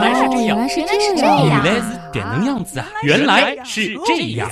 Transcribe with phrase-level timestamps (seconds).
[0.00, 2.86] 原来是这样，原来是这原样，来是这样子啊！
[3.02, 4.48] 原来是这样。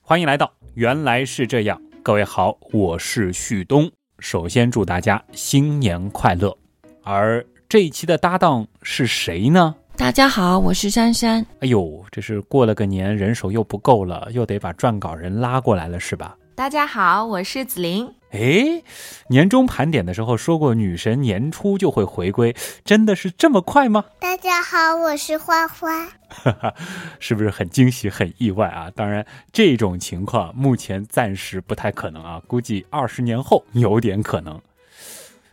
[0.00, 3.90] 欢迎来到《原来是这样》，各位好，我是旭东。
[4.20, 6.56] 首先祝大家新年快乐。
[7.02, 9.74] 而这一期的搭档是谁呢？
[9.96, 11.44] 大家好，我是珊珊。
[11.58, 16.36] 哎呦，这是过了个年，人手又不够了，又得把撰稿人拉过来了，是吧？
[16.56, 18.14] 大家好，我是子琳。
[18.30, 18.84] 哎，
[19.28, 24.04] 年终盘点的时候说过，女神年初就会回归，真的是这么快吗？
[24.20, 26.06] 大家好，我是花花。
[26.28, 26.74] 哈哈，
[27.18, 28.88] 是不是很惊喜、很意外啊？
[28.94, 34.60] 当然，这种情况目前暂时不太可能啊，估计二十年后有点可能，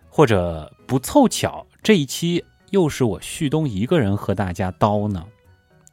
[0.08, 5.26] 或者不凑巧，这一期又是我旭东一个人和大家叨呢。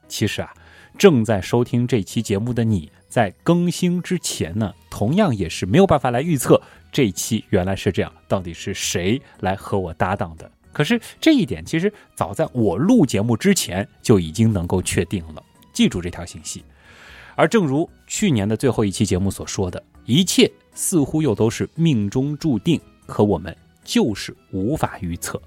[0.07, 0.53] 其实啊，
[0.99, 2.93] 正在收听这期节目的你。
[3.09, 6.61] 在更新之前呢，同样也是没有办法来预测
[6.93, 10.51] 这一期原来是这样，到底是谁来和我搭档的？
[10.73, 15.43] 可是这一点其实早在我录节目之前就已经能够确定了，
[15.73, 16.63] 记住这条信息。
[17.35, 25.41] 而正如去年的最后一期节目所说的，一切似乎又都是命中注定，可我们就是无法预测。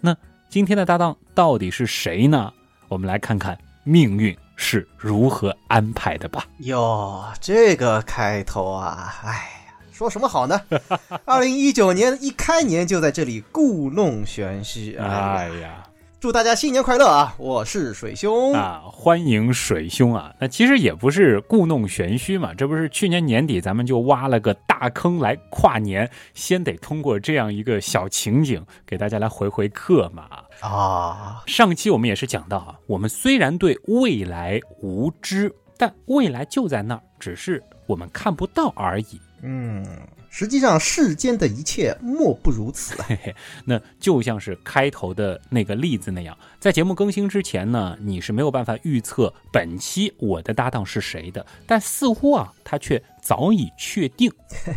[0.00, 0.16] 那
[0.48, 2.52] 今天的搭档到底是谁呢？
[2.88, 4.36] 我们来看看命运。
[4.56, 6.44] 是如何安排的吧？
[6.58, 9.30] 哟，这个开头啊，哎
[9.68, 10.60] 呀，说什么好呢？
[11.24, 15.85] 二零一九年一开年就在这里故弄玄虚，哎呀。
[16.18, 17.34] 祝大家新年快乐啊！
[17.36, 20.34] 我是水兄啊，欢迎水兄啊。
[20.40, 30.26] 那其实也不是故弄玄虚嘛，这不是去年年底咱们就挖了个大坑来跨年，先得通过这样一个小情景给大家来回回课嘛。
[30.60, 39.20] 啊，上期我们也是讲到啊，我们虽然对未来无知，但未来就在那儿，只是我们看不到而已。
[39.42, 39.84] 嗯。
[40.28, 42.94] 实际上，世间的一切莫不如此。
[43.08, 43.34] 嘿嘿，
[43.64, 54.30] 那就像是开头的那个例子那样，在节目更新之前呢，你是没有办法预测本期我的搭档是谁的，但似乎啊，他却早已确定。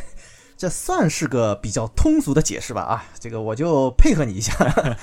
[0.56, 2.82] 这算是个比较通俗的解释吧？
[2.82, 4.54] 啊，这个我就配合你一下。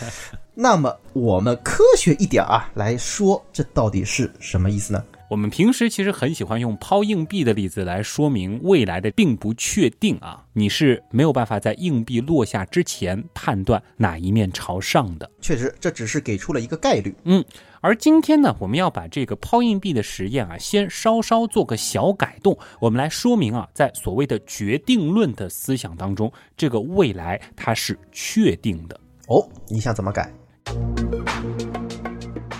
[0.54, 5.04] 那么，我们科学一点啊来说，这到底是什么意思呢？
[5.28, 15.28] 我们平时其实很喜欢用抛硬币的例子来说明未来的并不确定啊，你是没有办法在硬币落下之前判断哪一面朝上的。
[15.40, 17.12] 确实，这只是给出了一个概率。
[17.24, 17.44] 嗯，
[17.80, 29.00] 而今天呢，我们要把这个抛硬币的实验啊，先稍稍做个小改动，我们来说明啊，在所谓的决定论的思想当中，这个未来它是确定的。
[29.26, 30.32] 哦，你想怎么改？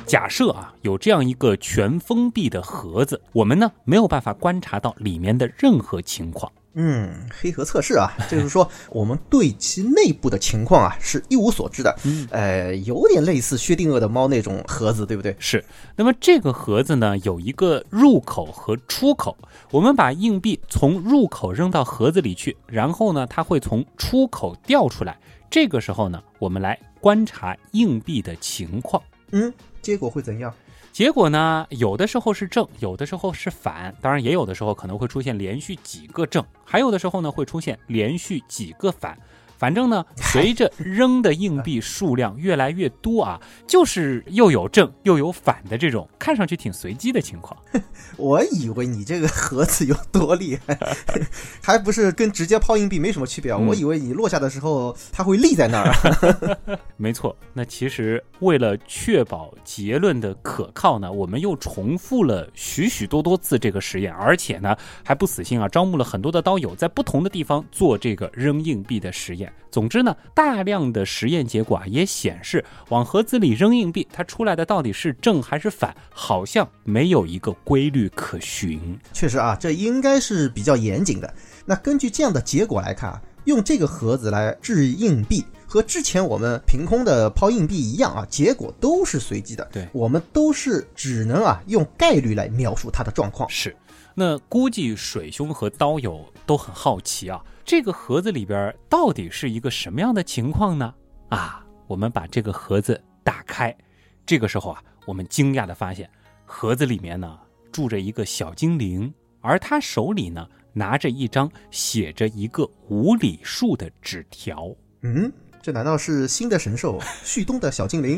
[0.06, 6.50] 假设啊，有这样一个全封闭的盒子，我们呢没有办法观察到里面的任何情况。
[6.75, 11.93] 嗯，黑盒测试啊，就是说我们对其内部的情况啊是一无所知的。
[12.05, 15.34] 嗯，呃，有点类似薛定谔的猫那种盒子，对不对？
[15.41, 15.65] 是。
[15.97, 19.37] 那么这个盒子呢，有一个入口和出口，
[19.72, 25.19] 我们把硬币从入口扔到盒子里去，然后呢，它会从出口掉出来。
[25.50, 29.03] 这个时候呢，我们来观察硬币的情况。
[29.33, 29.53] 嗯。
[29.87, 30.53] 结果会怎样？
[30.93, 31.65] 结果呢？
[31.71, 39.17] 有的时候是正，有的时候是反，当然也有的时候可能会出现连续几个正，还有的时候呢会出现连续几个反。
[39.59, 47.56] 反正呢，随着扔的硬币数量越来越多啊，就是又有正又有反的这种看上去挺随机的情况。
[48.16, 50.78] 我以为你这个盒子有多厉害，
[51.62, 53.59] 还不是跟直接抛硬币没什么区别啊？
[53.59, 56.59] 我以为你落下的时候它会立在那儿。
[56.97, 69.46] 没错，那其实为了确保结论的可靠呢，我们又重复了许许多多次这个实验，而且呢还不死心啊，招募了很多的刀友在不同的地方做这个扔硬币的实验。
[69.71, 78.99] 总之呢，大量的实验结果啊也显示，往盒子里扔硬币，它出来的到底是正还是反，好像没有一个规律可循。
[79.12, 81.34] 确实啊，这应该是比较严谨的。
[81.67, 89.69] 那根据这样的结果来看啊，用这个盒子来掷硬币，和之前我们凭空的抛硬币一样啊，结果都是随机的。
[89.71, 93.47] 对，我们都是只能啊用概率来描述它的状况。
[93.51, 93.77] 是，
[94.15, 97.43] 那估计水兄和刀友都很好奇啊。
[97.66, 100.95] 这个盒子里边到底是一个什么样的情况呢？
[101.30, 103.77] 啊，我们把这个盒子打开，
[104.24, 106.09] 这个时候啊，我们惊讶的发现，
[106.45, 107.36] 盒子里面呢
[107.72, 114.72] 住着一个小精灵，而他手里呢拿着一张写着一个无理数的纸条。
[115.03, 118.16] 嗯，这难道是新的神兽旭东的小精灵？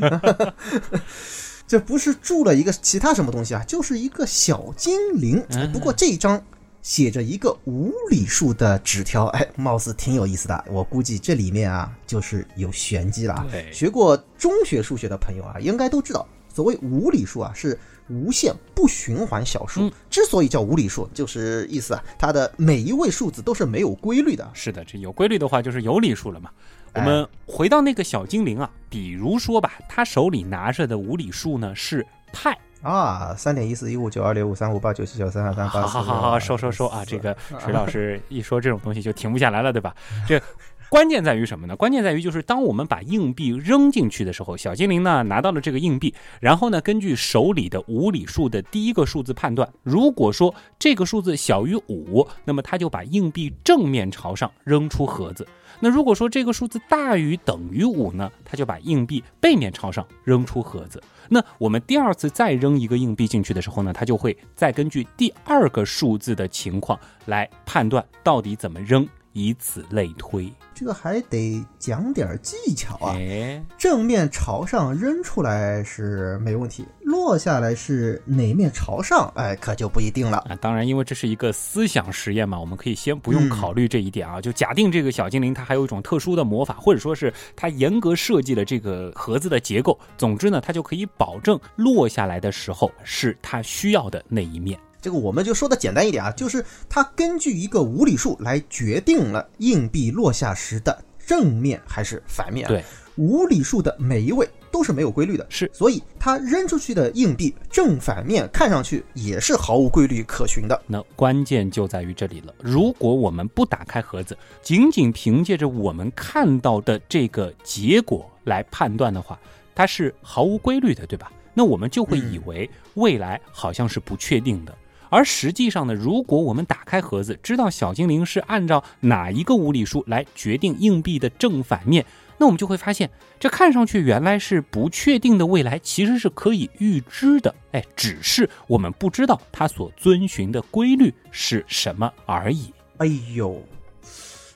[1.66, 5.42] 这不是住了一个其他什么东西啊，就是一个小精灵。
[5.72, 6.44] 不过这一张。
[6.88, 10.64] 写着一个无理数的纸条，哎，貌似挺有意思的。
[10.70, 13.46] 我估计这里面啊，就是有玄机了。
[13.50, 19.82] 对学过中学数学的朋友啊，应该都知道，所谓无理数啊，是无限不循环小数。
[19.82, 24.50] 嗯之所以叫无理数，就是意思啊，它的每一位数字都是没有规律的。
[24.54, 26.50] 是的，这有规律的话就是有理数了嘛。
[26.94, 32.58] 我哎们回到那个小精灵啊，比如说吧，他手里拿着的无理数呢是派。
[32.82, 37.04] 啊，三点一四一五九二六五三五八九七九三二三八好好好，说说说啊！
[37.04, 39.94] 这个水老师一说这种东西就停不下来了，对吧？
[40.28, 40.40] 这
[40.88, 41.74] 关键在于什么呢？
[41.74, 55.46] 关键在于就是当我们把硬币扔进去的时候，小精灵呢拿到了这个硬币，然后呢根据手里的无理数的第一个数字判断，如果说这个数字小于五，那么他就把硬币正面朝上扔出盒子。
[55.80, 61.02] 那如果说这个数字大于等于五呢，他就把硬币背面朝上扔出盒子。
[61.28, 69.06] 那我们第二次再扔一个硬币进去的时候呢，他就会再根据第二个数字的情况来判断到底怎么扔，
[69.38, 70.52] 以此类推。
[70.74, 73.14] 这个还得讲点技巧啊。
[73.16, 80.38] 哎，正面朝上扔出来是没问题，落下来是哪面朝上，哎，可就不一定了。
[80.48, 84.40] 啊，当然，因为这是一个思想实验嘛，我们可以先不用考虑这一点啊。
[84.40, 89.98] 就假定这个小精灵它还有一种特殊的魔法，或者说是它严格设计了这个盒子的结构。
[90.16, 94.78] 总之呢，它就可以保证落下来的时候是它需要的那一面。
[95.00, 102.68] 这个我们就说的简单一点啊，就是它根据一个无理数来决定了硬币落下时的正面还是反面、啊。
[102.68, 102.84] 对，
[103.16, 110.80] 无理数的每一位都是没有规律的，是所以它扔出去的硬币正反面看上去也是毫无规律可循的。
[110.86, 112.52] 那关键就在于这里了。
[112.60, 119.38] 如果我们不打开盒子，仅仅凭借着我们看到的这个结果来判断的话，
[119.74, 121.30] 它是毫无规律的，对吧？
[121.54, 124.74] 那我们就会以为未来好像是不确定的。
[125.10, 132.04] 而实际上呢，如果我们打开盒子，知道小精灵是按照哪一个无理数来决定硬币的正反面，
[132.38, 133.10] 那我们就会发现，
[133.40, 137.54] 这看上去原来是不确定的未来，其实是可以预知的。
[137.72, 142.72] 哎，只是我们不知道它所遵循的规律是什么而已。
[142.98, 143.62] 哎呦，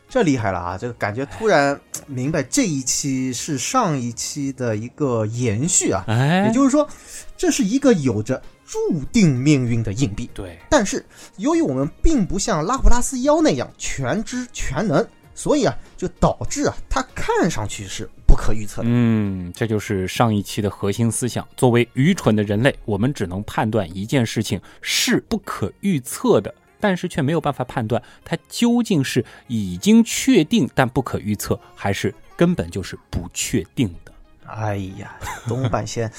[0.08, 0.76] 这厉害了啊！
[0.76, 6.05] 这个感觉突然明白这一期是上一期的一个延续啊。
[6.06, 6.87] 哎，也就是说，
[7.37, 10.30] 这是一个有着注定命运的硬币。
[10.32, 11.04] 对，但是
[11.36, 18.88] 由于我们并不像拉普拉斯妖那样全知全能，所以啊，就导致啊，它看上去是不可预测的。
[18.90, 21.46] 嗯，这就是上一期的核心思想。
[21.54, 34.12] 作为愚蠢的人类，我们只能判断一件事情是不可预测的，但是却没有办法判断它究竟是已经确定但不可预测，还是根本就是不确定的。
[34.46, 35.14] 哎呀，
[35.46, 36.10] 东半仙，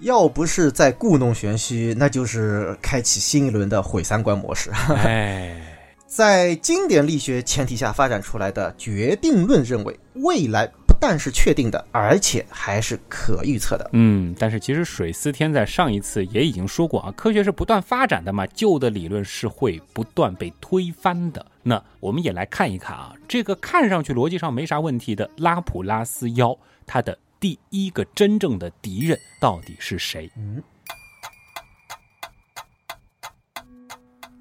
[0.00, 4.70] 要不是在故弄玄虚，那就是开启新一轮的毁三观模式。
[4.96, 5.54] 哎，
[6.06, 13.90] 在经典力学前提下发展出来的决定论认为，未来不但是确定的，而且还是可预测的。
[13.92, 21.44] 嗯，但是其实水司天在上一次也已经说过啊，科学是不断发展的嘛，旧的理论是会不断被推翻的。
[21.62, 26.56] 那我们也来看一看啊，这个看上去逻辑上没啥问题的拉普拉斯妖，
[26.86, 30.30] 它的第一个真正的敌人到底是谁？
[30.36, 30.62] 嗯，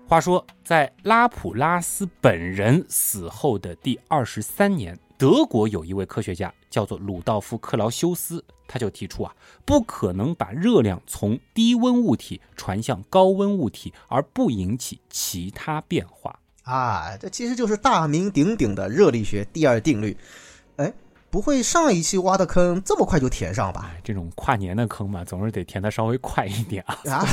[0.06, 16.38] 话说，在拉普拉斯本人死后的第二十三年，德国有一位科学家叫做鲁道夫·克劳修斯，他就提出啊，不可能把热量从低温物体传向高温物体而不引起其他变化。
[16.64, 20.18] 啊，这其实就是大名鼎鼎的热力学第二定律。
[20.76, 20.94] 哎，
[21.30, 23.92] 不会上一期挖的坑这么快就填上吧？
[23.94, 26.98] 哎，这种跨年的坑嘛，总是得填的稍微快一点啊。
[27.12, 27.26] 啊，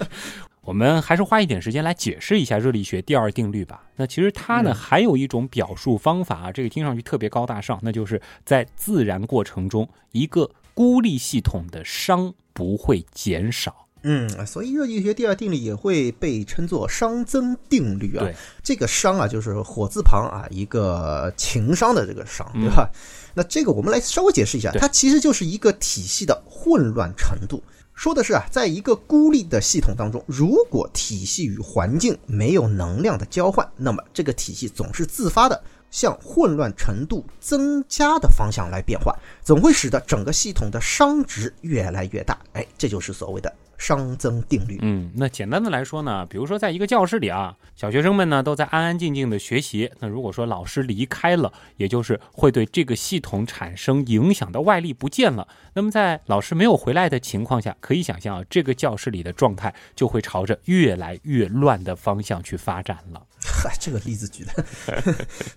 [0.62, 3.84] 我们还是花一点时间来解释一下热力学第二定律吧。
[3.96, 13.83] 那其实它呢、嗯还有一种表述方法啊，这个听上去特别高大上，那就是在自然过程中，一个孤立系统的熵不会减少。
[14.04, 18.20] 嗯，所以热力学第二定律也会被称作熵增定律啊。
[18.20, 22.88] 对，这个熵啊，就是火字旁啊一个情商的这个熵，对吧？
[23.34, 27.62] 那这个我们来稍微解释一下，它其实就是一个体系的混乱程度。
[27.94, 42.36] 说的是啊，在一个孤立的系统当中，如果体系与环境没有能量的交换，那么这个体系总是自发的向混乱程度增加的方向来变化，总会使得整个系统的熵值越来越大。
[42.54, 44.78] 哎，这就是所谓的熵增定律。
[44.82, 49.90] 嗯，那简单的来说呢，比如说在一个教室里啊，小学生们呢都在安安静静的学习。
[50.00, 55.46] 那如果说老师离开了，也就是会对这个系统产生影响的外力不见了。
[55.74, 63.26] 那么在老师没有回来的情况下，可以想象啊，这个教室里的状态就会朝着越来越乱的方向去发展了。
[63.46, 64.64] 嗨，这个例子举的，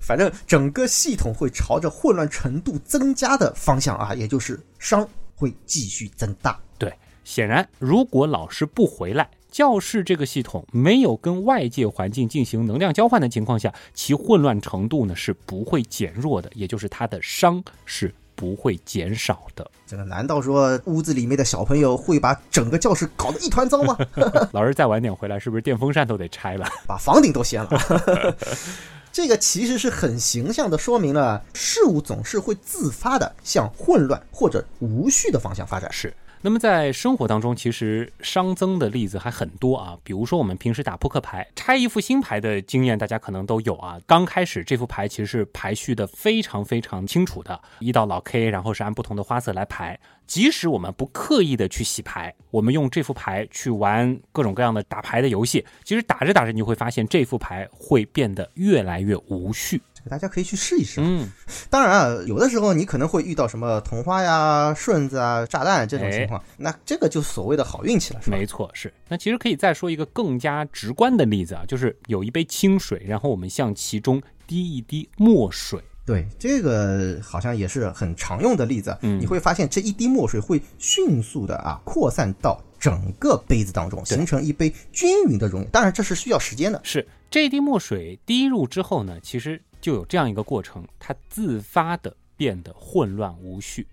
[0.01, 6.59] 反正整个系统会朝着混乱程度增加的方向啊，也就是熵会继续增大。
[6.77, 6.93] 对，
[7.27, 19.69] 显然如果老师不回来，教室这个系统没有跟外界环境进行能量交换的情况下，其混乱程度呢是不会减弱的，也就是它的伤是不会减少的。
[19.85, 23.97] 这个难道说屋子里面的小朋友会把整个教室搞得一团糟吗？
[24.53, 26.65] 老师再晚点回来，是不是电风扇都得拆了？
[26.87, 28.37] 把房顶都掀了。
[29.11, 35.91] 这个其实是很形象的说明了事物总是会自发的向混乱或者无序的方向发展。
[35.91, 36.13] 是。
[36.41, 39.97] 那么在生活当中，其实熵增的例子还很多啊。
[40.03, 43.99] 比如说我们平时打扑克牌，拆一副新牌的经验，大家可能都有啊。
[44.05, 49.99] 刚开始这副牌其实是排序的非常非常清楚的，一到老 K，然后是按不同的花色来排。
[50.27, 59.81] 即使我们不刻意的去洗牌，我们用这副牌去玩各种各样的打牌的游戏，其实打着打着，你会发现这副牌会变得越来越无序。
[60.07, 61.01] 这个大家可以去试一试。
[61.03, 61.29] 嗯，
[61.69, 68.37] 当然啊，有的时候你可能会遇到什么同花呀、顺子啊、炸弹这种情况，那这个就所谓的好运气了，是吧？
[68.37, 68.93] 没错，是。
[69.09, 75.81] 那其实可以再说一个更加直观的例子啊，就是有一杯清水，然后我们向其中滴一滴墨水。
[76.05, 78.97] 对，这个好像也是很常用的例子。
[79.01, 85.67] 嗯你会发现这一滴墨水会迅速的啊扩散到整个杯子当中，形成一杯均匀的溶液。
[85.69, 86.79] 当然，这是需要时间的。
[86.85, 93.87] 是这一滴墨水滴入之后呢，其实就有这样一个过程，它自发的变得混乱无序。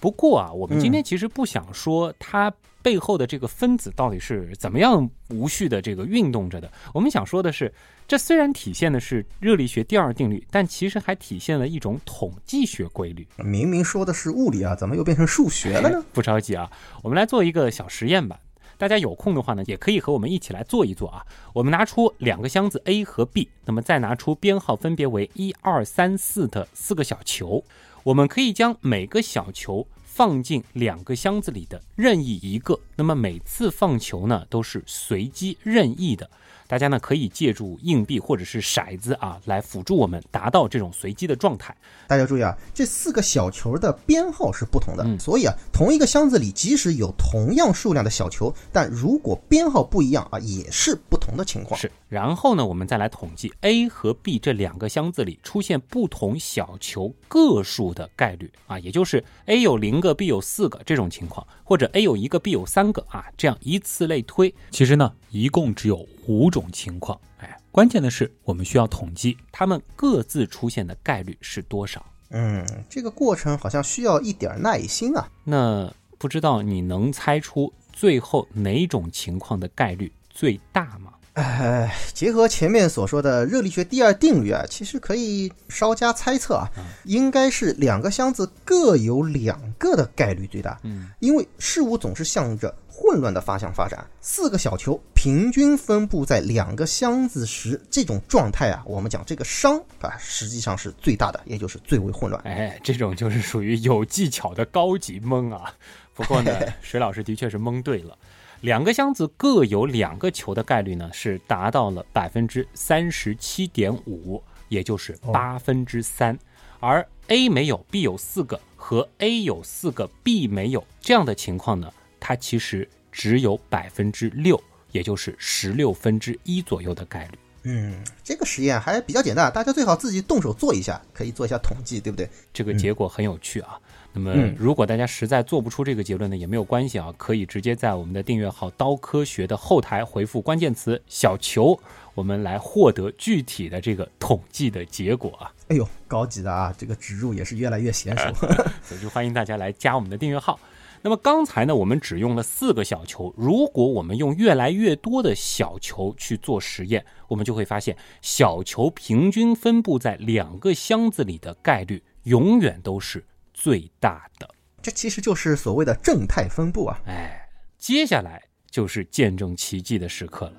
[0.00, 6.70] 不过啊，我们今天其实不想说它背后的这个分子到底是怎么样无序的这个运动着的。
[6.92, 7.72] 我们想说的是，
[8.06, 13.26] 这虽然体现的是热力学第二定律，但其实还体现了一种统计学规律。
[13.38, 16.04] 明明说的是物理啊，怎么又变成数学了呢？
[16.12, 16.70] 不着急啊，
[17.02, 18.38] 我们来做一个小实验吧。
[18.76, 21.24] 大家有空的话呢，也可以和我们一起来做一做啊。
[21.52, 27.64] 我们拿出两个箱子 A 和 B，那么再拿出编号分别为一二三四的四个小球，
[28.02, 32.78] 我们可以将每个小球放进两个箱子里的任意一个。
[32.96, 36.30] 那么每次放球呢，都是随机任意的。
[36.74, 41.72] 大家呢可以借助硬币或者是骰子啊，来辅助我们达到这种随机的状态。
[42.08, 51.78] 大家注意啊，这四个小球的编号是不同的，嗯所以啊，同一个箱子里即使有同样数量的小球，但如果编号不一样啊，也是不同的情况。
[51.78, 64.52] 是，然后呢，我们再来统计 A 和 B 这两个箱子里出现不同小球个数的概率啊，也就是 A 有零个，B 有四个这种情况，或者 A 有一个，B 有三个啊，这样依次类推。
[64.72, 67.18] 其实呢，一共只有五种情况。
[67.38, 72.04] 哎，关键的是我们需要统计它们各自出现的概率是多少。
[72.30, 75.28] 嗯，这个过程好像需要一点耐心啊。
[75.44, 81.13] 那不知道你能猜出最后哪种情况的概率最大吗？
[81.34, 86.68] 呃，结合前面所说的热力学第二定律啊，其实可以稍加猜测啊，
[87.04, 90.78] 应该是两个箱子各有两个的概率最大。
[90.84, 102.40] 嗯，因为事物总是向着混乱的方向发展，四个小球平均分布在两个箱子时，这种状态啊，我们讲这个熵啊，实际上是最大的，也就是最为混乱。
[102.44, 105.74] 哎，这种就是属于有技巧的高级蒙啊。
[106.14, 108.16] 不过呢， 水老师的确是蒙对了。
[108.64, 116.38] 两个箱子各有两个球的概率呢，是达到了百分之三十七点五，也就是八分之三。
[116.80, 124.58] 而 A 没有，B 有四个，和 A 有四个，B 没有这样的情况呢，它其实只有百分之六，
[124.92, 127.38] 也就是十六分之一左右的概率。
[127.64, 132.26] 嗯，这个实验还比较简单，大家最好自己动手做一下，可以做一下统计，对不对？
[132.50, 133.78] 这个结果很有趣啊。
[134.16, 141.76] 那么嗯，如果大家实在做不出这个结论呢，也没有关系啊，可以直接在我们的订阅号“刀科学”的后台回复关键词“小球”，
[142.14, 145.52] 我们来获得具体的这个统计的结果啊。
[145.66, 148.32] 哎呦，高级的啊，这个植入也是越来越娴熟。
[148.84, 150.60] 所以就欢迎大家来加我们的订阅号。
[151.02, 164.46] 那么刚才呢，我们只用了四个小球，如果我们用越来越多的小球去做实验，我们就会发现，小球平均分布在两个箱子里的概率永远都是最大的。
[164.82, 167.00] 这其实就是所谓的正态分布啊。
[167.06, 170.54] 哎，接下来就是见证奇迹的时刻了。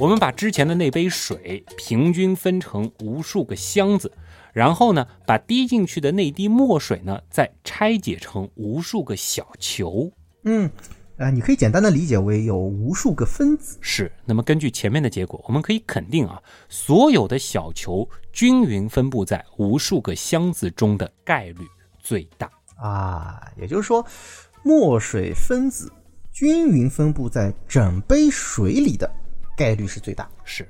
[0.00, 4.10] 我们把之前的那杯水平均分成无数个箱子，
[4.52, 10.10] 然后呢，把滴进去的那滴墨水呢，再拆解成无数个小球。
[10.42, 10.68] 嗯，
[11.16, 13.78] 呃，你可以简单的理解为有无数个分子。
[13.80, 14.10] 是。
[14.24, 21.66] 那么根据前面的结果，我们可以肯定啊，所有的小球均匀分布在无数个箱子中的概率
[21.98, 23.40] 最大啊。
[23.56, 24.04] 也就是说，
[24.62, 25.90] 墨水分子
[26.30, 29.10] 均匀分布在整杯水里的。
[29.56, 30.68] 概率是最大，是，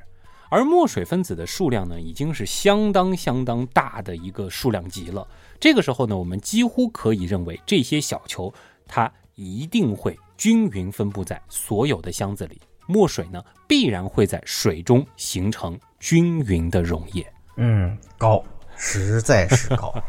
[0.51, 5.27] 而墨水分子的数量呢，已经是相当相当大的一个数量级了。
[5.59, 8.53] 这个时候呢，我们几乎可以认为，这些小球
[8.87, 17.27] 它一定会均匀分布在所有的箱子里，墨水呢必然会在水中形成均匀的溶液。
[17.57, 18.43] 嗯，高，
[18.77, 19.95] 实在是高。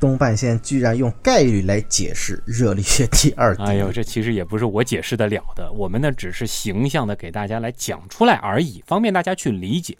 [0.00, 9.96] 东半仙居然用概率来解释热力学第二定律，哎呦，这其实也不是我解释得了的，我们呢只是形象的给大家来讲出来而已，方便大家去理解。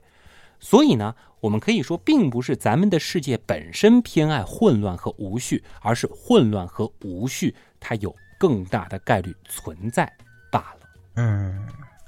[0.59, 10.12] 所以呢，我们可以说，并不是咱们的世界本身偏爱混乱和无序，而是混乱和无序它有更大的概率存在
[10.50, 10.88] 罢了。
[11.14, 11.64] 嗯。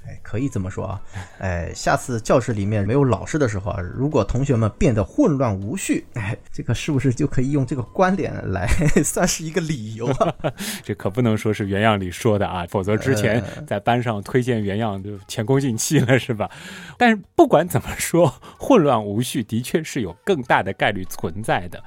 [0.07, 1.01] 哎，可以这么说啊，
[1.39, 8.67] 哎，下次教室里面没有老师的时候啊，如果同学们变得混乱无序，哎，这个是不是就可以用这个观点来
[9.03, 10.35] 算是一个理由啊？
[10.85, 16.51] 这可不能说是原样里说的啊，否则之前在班上推荐原样就前功尽弃了，是吧？
[16.99, 21.83] 但是不管怎么说，混乱无序的确是有更大的概率存在的。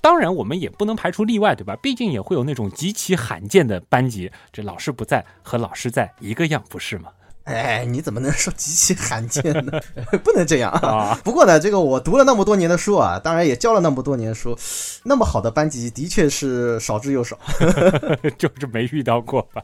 [0.00, 1.74] 当然，我们也不能排除例外，对吧？
[1.82, 7.08] 毕竟也会有那种极其罕见的班级，这老师不在和老师在一个样，不是吗？
[7.46, 9.80] 哎，你怎么能说极其罕见呢？
[10.24, 11.16] 不能这样啊！
[11.22, 14.58] 不过呢，这个我读了那么多年的书啊，当然也教了那么多年书，
[15.04, 17.38] 那么好的班级的确是少之又少，
[18.36, 19.62] 就是没遇到过吧。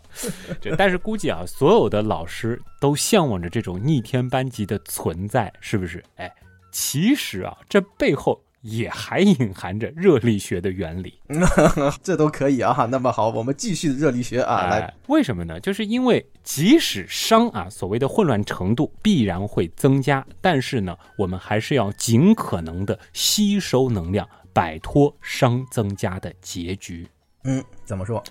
[0.79, 6.03] 但是估计啊，所有的老师都向往着这种逆天班级的存在，是不是？
[6.17, 6.33] 哎，
[6.71, 8.41] 其实啊，这背后。
[8.63, 11.19] 也还隐含着热力学的原理，
[12.03, 12.87] 这都可以啊。
[12.91, 14.69] 那么好，我们继续热力学啊。
[14.69, 15.61] 来，为什么呢？
[15.61, 27.07] 就是因为即使熵啊，所谓的混乱程度必然会增加，但是呢，我们还是要尽可能的吸收能量，摆脱熵增加的结局。
[27.45, 28.23] 嗯，怎么说？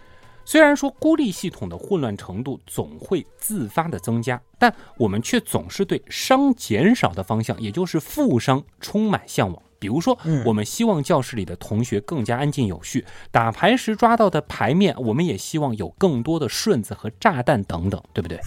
[0.46, 9.62] 虽然说孤立系统的混乱程度总会自发的增加，但我们却总是对熵减少的方向，也就是负熵，充满向往。
[9.82, 18.40] 比如说，我们希望教室里的同学更加安静有序，打牌时抓到的牌面，我们也希望有更多的顺子和炸弹等等，对不对？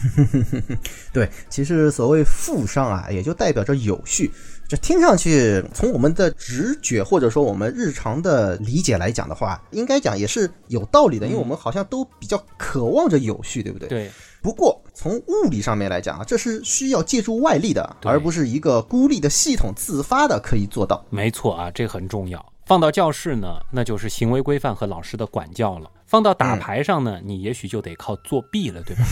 [1.12, 4.30] 对，其实所谓富商啊，也就代表着有序。
[4.68, 13.88] 这听上去，从我们的直觉或者说我们日常的理解来讲的话，应该讲也是有道理的，因为我们好像都比较渴望着有序，对不对？
[13.88, 14.11] 对。
[14.44, 21.02] 不过从物理上面来讲啊，这是需要借助外力的，而不是一个孤立的系统自发的可以做到。
[21.09, 22.44] 没错啊，这很重要。
[22.66, 29.02] 放到教室呢，那就是行为规范和老师的管教了；放到打牌上呢，你也许就得靠作弊了，对吧？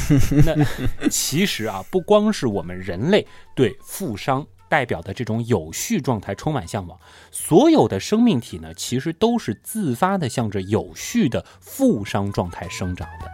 [1.01, 6.99] 那其实啊，不光是我们人类对富商代表的这种有序状态充满向往，
[7.31, 13.27] 所有的生命体呢，其实都是自发的向着有序的富商状态生长的。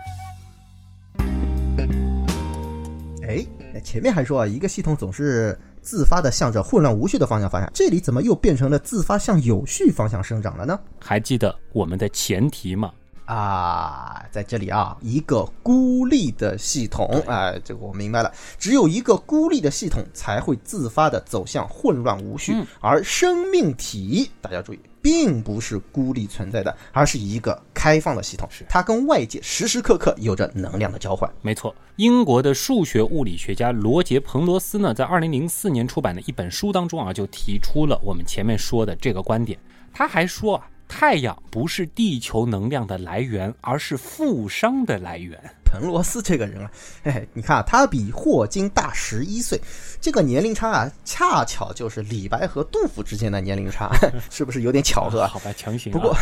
[3.28, 3.46] 哎，
[3.84, 10.80] 前面还说啊，一个系统总是自发的向着混乱无序的方向发展，这里怎么又变成了自发向有序方向生长了呢？
[10.98, 12.90] 还记得我们的前提吗？
[13.26, 24.80] 啊，在这里啊，一个孤立的系统，哎，这个我明白了，只有一个孤立的系统才会自发的走向混乱无序，而生命体，大家注意。
[25.02, 31.30] 并不是孤立存在的，而是一个开放的系统，它跟外界时时刻刻有着能量的交换。
[31.42, 39.58] 没错，英国的数学物理学家罗杰·彭罗斯呢，在二零零四年出版的一本书当中啊，就提出了我们前面说的这个观点。
[39.92, 40.68] 他还说啊。
[40.90, 45.38] 太阳不是地球能量的来源，而是富商的来源。
[45.70, 46.70] 彭罗斯这个人啊，
[47.04, 49.61] 嘿，你看啊他比霍金大十一岁，
[50.00, 53.90] 这个年龄差啊，恰巧就是李白和杜甫之间的年龄差，
[54.31, 55.26] 是不是有点巧合？
[55.26, 55.92] 好吧，强行。
[55.92, 56.16] 不过，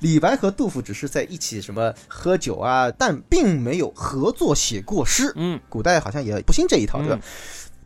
[0.00, 5.32] 李白和杜甫只是在一起什么喝酒啊，但并没有合作写过诗。
[5.34, 7.18] 嗯，古代好像也不兴这一套，对吧？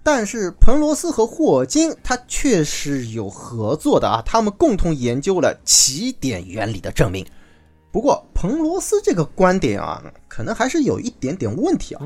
[0.03, 7.27] 但是彭罗斯和霍金他确实有合作的啊，他们共同研究了起点原理的证明。
[7.91, 10.03] 不过彭罗斯这个观点啊，
[10.37, 12.03] 可能还是有一点点问题啊。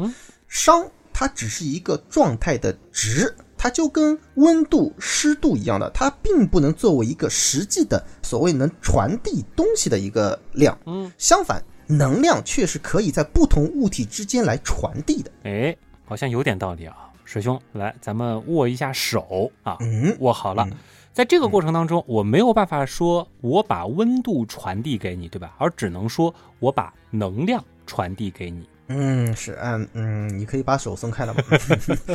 [0.49, 10.79] 熵它只是一个状态的值，它就跟温度、湿度一样的，它并不能作为一个实际的所谓能传递东西的一个量。
[10.87, 15.31] 嗯，相反，能量却是可以在不同物体之间来传递的。
[15.43, 16.97] 哎，好像有点道理啊。
[17.25, 20.65] 水兄，来，咱们握一下手啊，嗯，握好了。
[20.71, 20.77] 嗯
[21.13, 25.57] 在这个过程当中，我没有办法说我把温度传递给你，对吧？
[25.59, 28.69] 而只能说我把能量传递给你。
[28.87, 31.43] 嗯，是，嗯嗯，你可以把手松开了吗？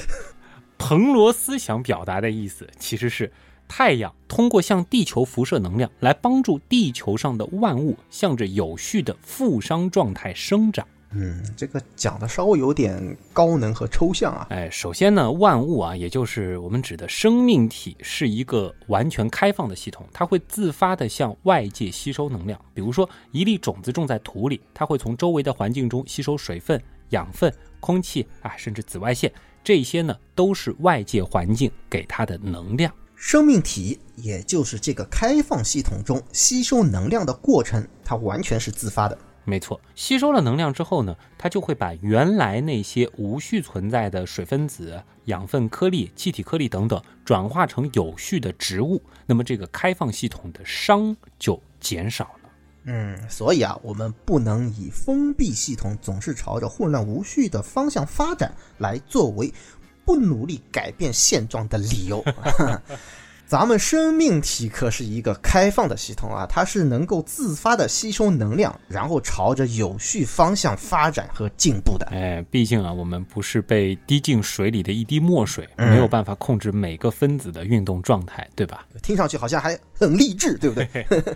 [0.79, 3.29] 彭罗斯想表达的意思其实是，
[3.67, 10.87] 太阳通过向地球辐射能量来帮助地球上的万物向着有序的负伤状态生长。
[11.17, 14.47] 嗯，这个讲的稍微有点高能和抽象啊。
[14.49, 22.59] 哎，首先呢，万物啊，也就是我们指的生命体，是一个完全开放的系统，它会自发的向外界吸收能量。
[22.73, 29.31] 比如说，一粒种子种在土里，它会从周围的环境中吸收水分、养分、空气啊，甚至紫外线，
[29.63, 32.93] 这些呢都是外界环境给它的能量。
[33.15, 39.17] 生命体也就是这个开放系统中吸收能量的过程，它完全是自发的。
[39.45, 49.01] 没错，吸收了能量之后呢，它就会把原来那些无序存在的水分子、养分颗粒、气体颗粒等等，转化成有序的植物。
[49.25, 52.49] 那么这个开放系统的熵就减少了。
[52.85, 59.53] 嗯，所以啊，我们不能以封闭系统总是朝着混乱无序的方向发展来作为
[60.03, 62.23] 不努力改变现状的理由。
[63.47, 72.07] 咱们生命体可是一个开放的系统啊，它是能够自发的吸收能量，然后朝着有序方向发展和进步的。
[72.11, 78.85] 哎，毕竟啊，我们不是被滴进水里的一滴墨水，嗯没有办法控制每个分子的运动状态，对吧？
[79.03, 81.05] 听上去好像还很励志，对不对？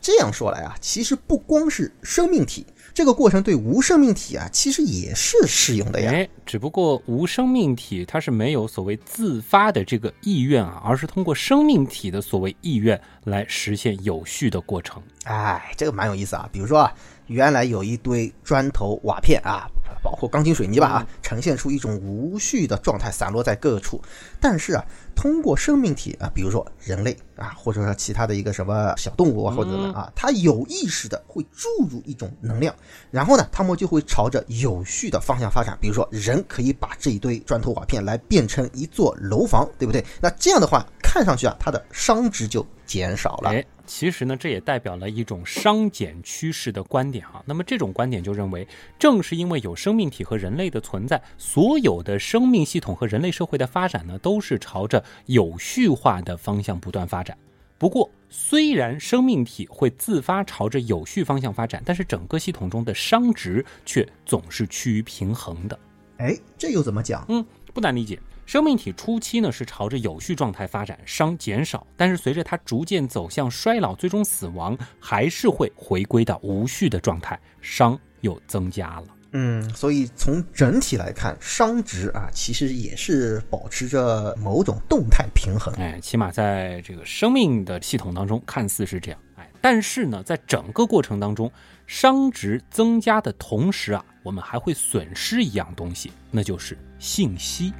[0.00, 6.10] 这样说来啊，其实不光是生命体，这个过程对无生命体啊，其实也是适用的呀。
[6.10, 15.02] 哎，只不过无生命体它是没有所谓自发的这个意愿啊，而是通过生命体的所谓意愿来实现有序的过程。
[15.24, 16.48] 哎，这个蛮有意思啊。
[16.50, 16.94] 比如说啊，
[17.26, 19.66] 原来有一堆砖头、瓦片啊，
[20.02, 24.00] 包括钢筋水泥吧啊，呈现出一种无序的状态，散落在各处。
[24.40, 24.84] 但是啊，
[25.14, 32.74] 通过生命体啊，比如说人类啊，或者说其他的一个什么小动物啊，或者啊，它有意识的会注入一种能量，
[33.10, 35.76] 然后呢，它们就会朝着有序的方向发展。
[35.80, 40.04] 比如说，人可以把这一堆砖头瓦片来变成一座楼房，对不对？
[40.20, 43.50] 那这样的话，看上去啊，它的熵值就减少了。
[43.50, 47.42] 哎，其实呢，这也代表了一种熵减趋势的观点啊。
[47.46, 48.66] 那么这种观点就认为，
[48.98, 57.36] 正是因为有生命体和人类的存在，所有的生命系统和人类社会的发展呢，都是朝着有序化的方向不断发展。
[57.78, 65.78] 不过，虽然生命体会自发朝着有序方向发展，但是整个系统中的熵值却总是趋于平衡的。
[66.16, 67.24] 哎，这又怎么讲？
[67.28, 67.44] 嗯，
[67.74, 68.18] 不难理解。
[68.46, 79.06] 生命体初期呢是朝着有序状态发展，熵减少，但是随着它逐渐走向衰老，最终死亡，还是会回归到无序的状态，熵又增加了。
[79.32, 85.74] 嗯，所以从整体来看，熵值啊，其实也是保持着某种动态平衡。
[85.74, 89.20] 哎，起码在这个生命的系统当中，看似是这样。
[89.34, 91.50] 哎，但是呢，在整个过程当中，
[91.86, 97.74] 熵值增加的同时啊，我们还会损失一样东西，那就是信息。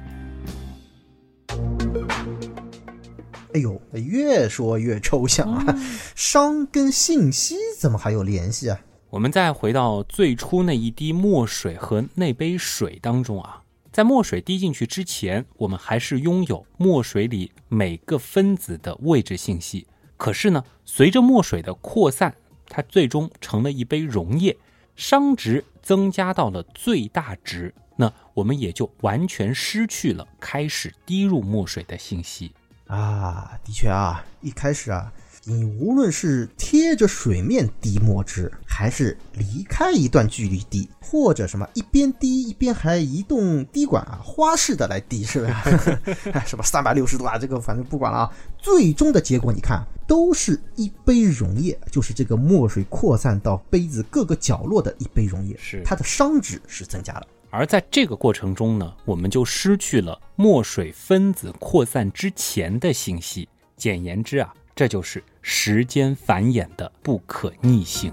[3.53, 5.75] 哎呦，越说越抽象啊！
[6.15, 8.79] 商跟信息怎么还有联系啊？
[9.09, 19.87] 我们再回到最初那一滴墨水和那杯水当中啊，在墨水滴进去之前，我们还是拥有墨水里每个分子的位置信息。
[20.17, 22.35] 可是呢，随着墨水的扩散，
[22.67, 24.55] 它最终成了一杯溶液，
[24.97, 27.86] 熵值增加到了最大值，那
[28.37, 32.51] 我们也就完全失去了开始滴入墨水的信息。
[32.85, 35.11] 啊，的确啊，一开始啊，
[35.43, 45.63] 你无论是贴着水面滴墨汁，还是离开一段距离滴，或者什么一边滴一边还移动滴管啊，花式的来滴，是吧？
[46.45, 48.33] 什么三百六十度啊，这个反正不管了啊。
[48.59, 57.27] 最终的结果你看，都是一杯溶液，就是这个墨水扩散到杯子各个角落的一杯溶液，是它的熵值是增加了。
[57.49, 63.47] 而在这个过程中呢，我们就失去了墨水分子扩散之前的信息。
[63.77, 68.11] 简言之啊，这就是时间繁衍的不可逆性。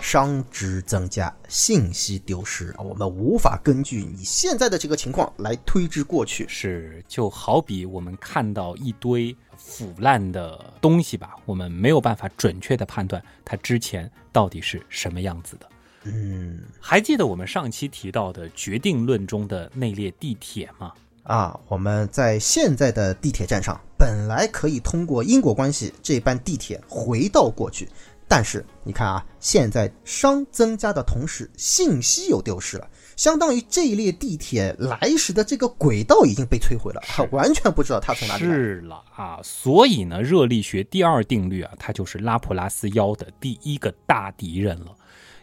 [0.00, 6.46] 熵值增加，信息丢失，我们无法根据你现在的这个情况来推知过去。
[6.48, 15.68] 是，就好比我们看到一堆腐烂的东西吧，我们没有办法准确的判断它之前到底是什么样子的。
[16.06, 20.92] 嗯还记得我们上期提到的决定论中的那列地铁吗？
[21.24, 27.88] 啊，我们在现在的地铁站上，本来可以通过因果关系这班地铁回到过去，
[28.28, 32.88] 但是你看啊，现在熵增加的同时，信息又丢失了。
[33.16, 38.48] 相当于这一列地铁来时的这个轨道已经被摧毁了，完全不知道它从哪里来。
[38.48, 44.94] 是了啊，所以呢，热力学第二定律啊，它就是拉普拉斯妖的第一个大敌人了。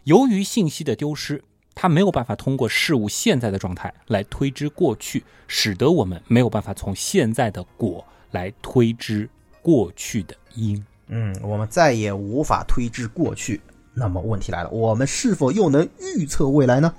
[0.03, 1.41] 由于信息的丢失，
[1.73, 9.29] 它没有办法通过事物现在的状态来推知过去，使得我们没有办法从现在的果来推知
[9.61, 10.85] 过去的因。
[11.07, 13.61] 嗯，我们再也无法推知过去。
[13.93, 15.87] 那么问题来了，我们是否又能
[16.17, 16.93] 预测未来呢？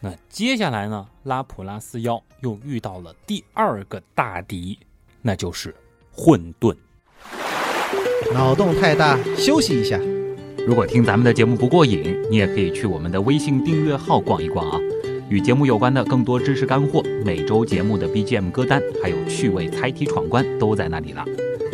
[0.00, 4.78] 那接下来呢，拉普拉斯妖又遇到了第二个大敌，
[5.22, 5.74] 那就是
[6.12, 6.76] 混沌。
[8.34, 9.98] 脑洞太大，休息一下。
[10.66, 14.78] 如果听咱们的节目不过瘾，你也可以去我们的微信订阅号逛一逛啊。
[15.28, 21.24] 与节目有关的更多知识干货，每周节目的 BGM 歌单，还有趣味猜题闯关都在那里了。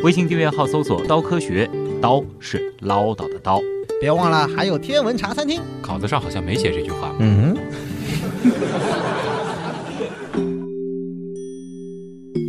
[0.03, 1.69] 微信订阅号搜索“刀科学”，
[2.01, 3.61] 刀是唠叨的刀。
[4.01, 7.15] 别忘了还有天文茶餐厅，稿子上好像没写这句话。
[7.19, 7.57] 嗯。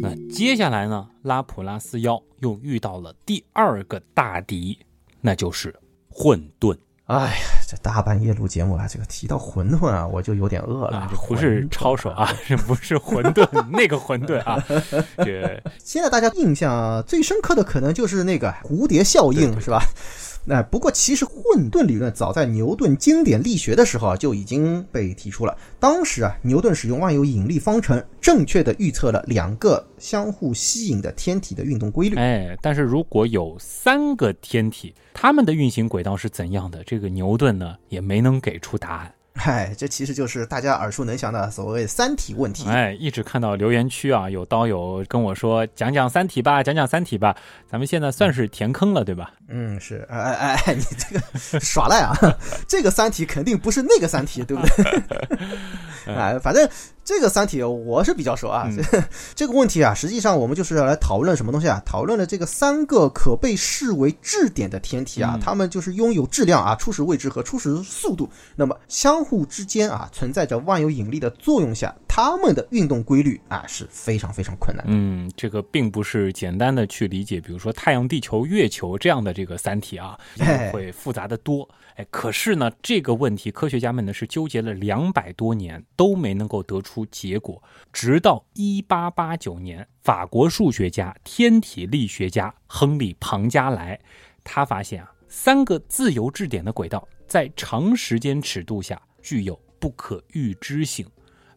[0.02, 1.08] 那接下来呢？
[1.23, 4.78] 拉普拉斯妖又遇到了第二个大敌，
[5.21, 5.73] 那就是。
[6.19, 6.75] 混沌，
[7.06, 7.36] 哎呀，
[7.67, 11.08] 这大半夜录节目啊，这个提到馄饨啊，我就有点饿了。
[11.27, 14.58] 不是抄手啊， 这不是馄饨，那个馄饨啊。
[15.23, 19.80] 这现在大家印象最深刻的可能就是那个蝴蝶效应，是吧？
[20.49, 25.53] 那不过，其实混沌理论早在牛顿经典力学的时候啊就已经被提出了。
[25.77, 32.15] 当时啊，牛顿使用万有引力方程，正确的预测了两个相互吸引的天体的运动规律。
[32.15, 36.81] 哎，但是如果有三个天体，它们的运行轨道是怎样的？
[36.86, 39.13] 这个牛顿呢也没能给出答案。
[39.38, 42.67] 嗨， 这其实就是大家耳熟能详的所谓三体问题。
[42.67, 47.36] 哎，一直看到留言区啊，有刀友跟我说讲讲三体吧，讲讲三体吧。
[47.69, 49.32] 咱们现在算是填坑了，对吧？
[49.47, 50.06] 嗯，是。
[50.10, 52.17] 哎哎哎，你这个 耍赖啊！
[52.67, 55.02] 这个三体肯定不是那个三体，对不对？
[56.13, 56.67] 哎，反正。
[57.07, 58.69] 这个三体我是比较熟啊，
[59.33, 61.81] 这个问题啊，实际上我们就是要来讨论什么东西啊？
[61.85, 74.85] 讨论了这个三个可被视为质点的天体啊，它们就是拥有质量啊、初始位置和初始速度，那么相互之间啊存在着万有引力的作用下，它们的运动规律啊是非常非常困难。
[74.89, 80.19] 嗯，这个并不是简单的去理解，比如说太阳、地球、月球这样的这个三体啊，
[80.73, 81.63] 会复杂的多。
[81.63, 93.99] 哎，哎可是呢，这个问题科学家们呢是纠结了两百多年都没能够得出结果，直到一八八九年，法国数学家、天体力学家亨利·庞加莱，
[94.43, 101.03] 他发现啊，三个自由质点的轨道在长时间尺度下具有不可预知性，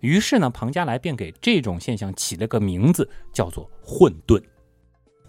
[0.00, 4.42] 于是呢，庞加莱便给这种现象起了个名字，叫做混沌。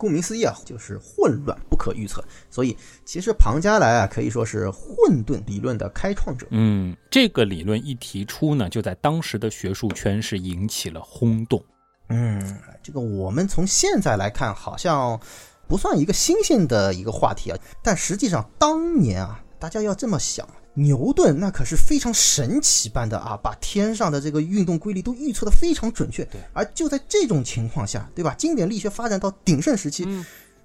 [0.02, 2.24] 顾名思义啊，就是混乱不可预测。
[2.50, 6.48] 所以，其实庞加莱啊，可以说是混沌理论的开创者。
[6.50, 11.64] 嗯，这个理论一提出呢，就在当时的学术圈是引起了轰动。
[12.10, 15.20] 嗯，这个我们从现在来看，好像
[15.68, 17.58] 不算一个新鲜的一个话题啊。
[17.84, 20.48] 但实际上，当年啊，大家要这么想。
[20.74, 26.24] 牛顿那可是非常神奇般的啊，把天上的这个运动规律都预测的非常准确。
[26.26, 28.34] 对，而就在这种情况下，对吧？
[28.38, 30.08] 经典力学发展到鼎盛时期，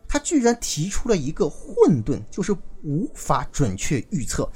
[0.07, 2.53] 他居然提出了一个混沌，就是
[2.85, 4.49] 无法准确预测。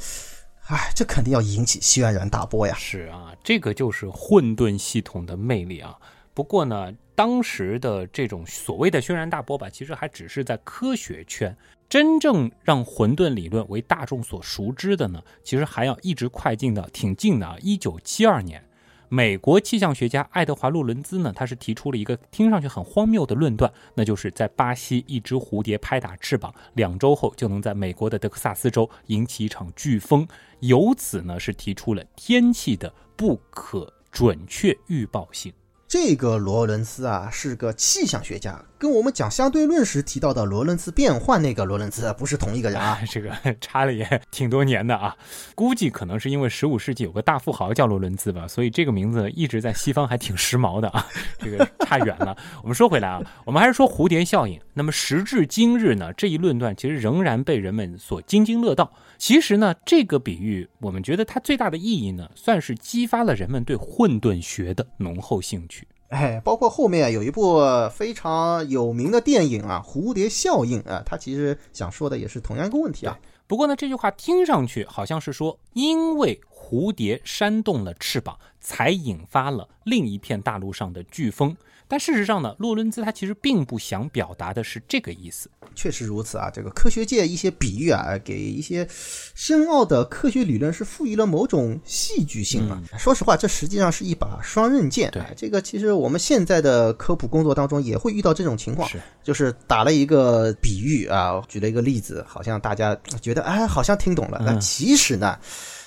[0.66, 2.76] 哎，这肯定要引起轩然大波呀！
[2.78, 5.96] 是啊，这个就是混沌系统的魅力啊。
[6.32, 11.56] 不过呢，当时的这种所谓的轩然大波吧，其实还只是在科学圈。
[11.90, 17.57] 真正让混沌理论为大众所熟知的呢，其实还要一直快进的挺近的啊！
[17.61, 18.64] 一九七二年，
[19.09, 30.29] 美国气象学家爱德华·洛伦兹呢，他是提出了一个听上去很荒谬的论断，那就是在巴西一只蝴蝶拍打翅膀，两周后就能在美国的德克萨斯州引起一场飓风，
[30.61, 35.53] 由此呢是提出了天气的不可准确预报性。
[35.90, 45.16] 这个罗伦斯啊是个气象学家，跟我们讲相对论时提到的罗伦斯变换那个罗伦斯不是同一个人啊， 这个差了也挺多年的啊，
[45.57, 51.05] 估计可能是因为十五世纪有个大富豪叫罗伦兹吧，所以这个名字一直在西方还挺时髦的啊，
[51.40, 52.37] 这个差远了。
[52.62, 54.61] 我们说回来啊，我们还是说蝴蝶效应。
[54.74, 58.92] 那么时至今日呢，这一论断其实仍然被人们所津津乐道。
[59.20, 65.87] 其实呢，这个比喻我们觉得它最大的意义呢，算是激发了人们对混沌学的浓厚兴趣。
[66.09, 67.61] 哎，包括后面有一部
[67.92, 73.18] 非常有名的电影啊，《蝴蝶效应》啊，它其实想说的也是同样一个问题啊。
[73.46, 81.54] 不过呢，这句话听上去好像是说，因为蝴蝶扇动了翅膀，才引发了另一片大陆上的飓风。
[81.90, 85.50] 但事实上呢，洛伦兹他其实并不想表达的是这个意思。
[85.74, 88.87] 确实如此啊，这个科学界一些比喻啊，给一些
[89.35, 92.81] 深奥的科学理论是赋予了某种戏剧性嘛。
[92.96, 95.11] 说实话，这实际上是一把双刃剑。
[95.11, 105.37] 对，这个其实我们现在的科普工作当中也会遇到这种情况，是就是打了一个比喻啊，举了一个例子，好像大家觉得哎，好像听懂了，那其实呢？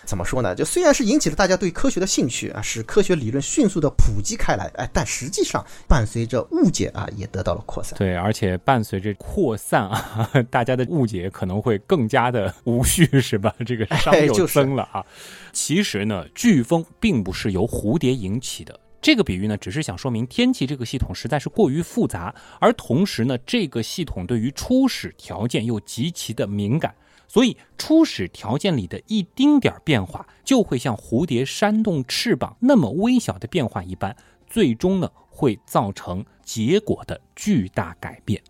[0.06, 0.54] 怎么说呢？
[0.54, 7.98] 就虽然是引起了大家对科学的兴趣啊，使科学理论迅速的普及开来，哎，但实际上伴随着误解啊，也得到了扩散。
[7.98, 13.54] 对，而且伴随着扩散啊， 大家的误解可能会更加的无序，是吧？
[13.66, 15.06] 这个伤又增了啊。
[15.52, 18.80] 其实呢，飓风并不是由蝴蝶引起的。
[19.02, 26.94] 这个比喻呢，只是想说明天气这个系统实在是过于复杂，而同时呢，这个系统对于初始条件又极其的敏感。
[27.28, 34.16] 所以，初始条件里的一丁点变化，就会像蝴蝶扇动翅膀那么微小的变化一般，
[34.48, 38.42] 最终呢会造成结果的巨大改变。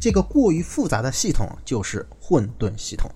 [0.00, 3.10] 这个过于复杂的系统就是混沌系统。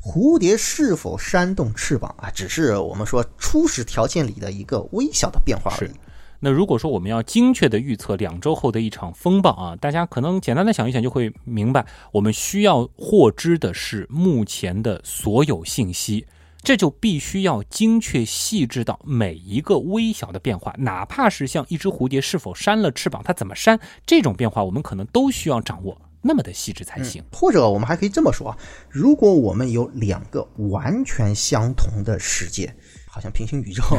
[0.00, 5.90] 蝴蝶是否扇动翅膀啊，只是我们说初始条件里的一个微小的变化而已。
[6.40, 16.24] 那如果说我们要精确的预测两周后的一场风暴啊，大家可能简单的想一想就会明白，我们需要获知的是目前的所有信息，
[16.62, 27.20] 这就必须要精确细致到每一个微小的变化，哪怕是像一只蝴蝶是否扇了翅膀，它怎么扇，这种变化我们可能都需要掌握那么的细致才行。
[27.32, 28.56] 或者我们还可以这么说啊，
[28.88, 32.72] 如果我们有两个完全相同的世界，
[33.08, 33.82] 好像平行宇宙。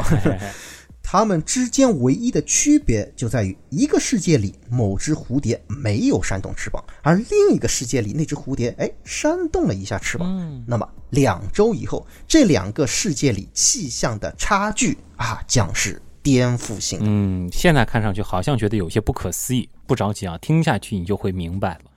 [1.02, 10.62] 它们之间唯一的区别就在于，一个世界里某只蝴蝶没有扇动翅膀，而另一个世界里那只蝴蝶哎扇动了一下翅膀。
[10.66, 17.06] 那么两周以后，这两个世界里气象的差距啊，将是颠覆性的。
[17.08, 21.89] 嗯，现在看上去好像觉得有些不可思议，不着急啊，听下去你就会明白了。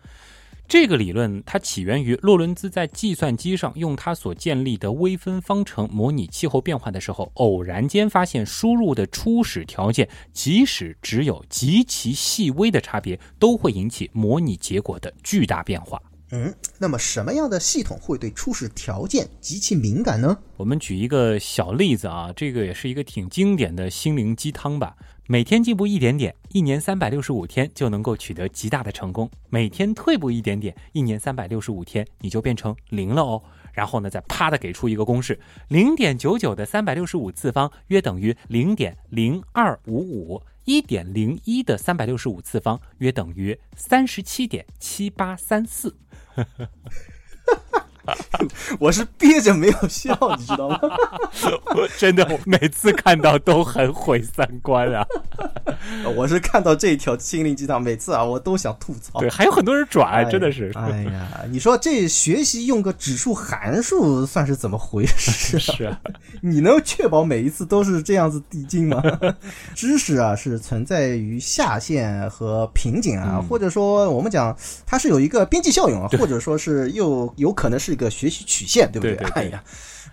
[0.67, 16.01] 这个理论它起源于洛伦兹在计算机上用他所建立的微分方程模拟气候变化的时候，偶然间发现输入的初始条件，即使只有极其细微的差别，都会引起模拟结果的巨大变化。
[16.31, 20.35] 嗯，那么什么样的系统会对初始条件极其敏感呢？
[20.57, 24.95] 我们举一个小例子啊，这个也是一个挺经典的心灵鸡汤吧。
[25.33, 29.27] 每天进步一点点，一年三百六十五天就能够取得极大的成功。
[29.49, 33.41] 每天退步一点点，一年三百六十五天你就变成零了哦。
[33.71, 45.97] 然后呢，再啪的给出一个公式：零点九九的三百六十五次方约等于零点零二五五，一点零一的三百六十五次方约等于三十七点七八三四。
[48.79, 50.79] 我是憋着没有笑，你知道吗？
[51.75, 55.05] 我真的每次看到都很毁三观啊！
[56.15, 59.19] 我是看到这一条心灵鸡汤，每次啊我都想吐槽。
[59.19, 60.71] 对，还有很多人转，真的是。
[60.75, 65.57] 哎呀，你说这学习用个指数函数算是怎么回事？
[65.57, 65.95] 是，
[66.41, 69.01] 你能确保每一次都是这样子递进吗？
[69.73, 77.92] 知识啊是存在于下限和瓶颈啊，或者说我们讲它是有一个边际效用啊，或者说是又有可能是。
[77.93, 79.15] 这个学习曲线，对不对？
[79.35, 79.63] 哎呀，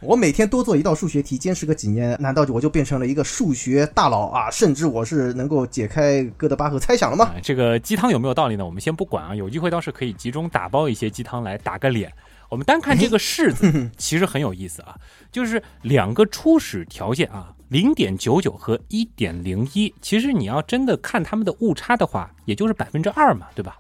[0.03, 4.51] 我每天多做一道数学题，坚持个几年，难道我就变成了一个数学大佬啊？
[4.51, 7.33] 甚至我是能够解开哥德巴赫猜想了吗？
[7.43, 8.67] 这个鸡汤有没有道理呢？
[8.67, 12.13] 我们先不管啊，有机会倒是可以集中打包一些鸡汤来打个脸。
[12.51, 14.95] 我们单看这个式子， 其实很有意思啊，
[15.33, 23.79] 就是两个初始条件啊，零点九九和一点零一，其实你要真的看它们的误差的话，也就是百分之二嘛，对吧？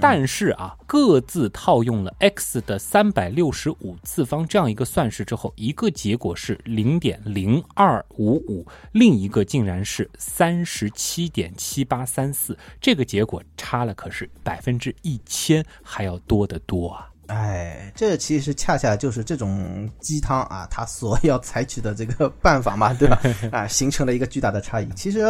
[0.00, 17.10] 但是啊，各自套用了 x 的三百六十五次方这样一个算式之后，一个结果是零点零二五五，另一个竟然是三十七点七八三四，这个结果差了可是百分之一千还要多得多啊！
[17.26, 23.20] 哎，这其实恰恰就是这种鸡汤啊，他所要采取的这个办法嘛，对吧？
[23.50, 24.88] 啊，形成了一个巨大的差异。
[24.94, 25.20] 其实，